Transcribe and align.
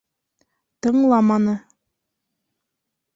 Тыңламаны! 0.85 1.53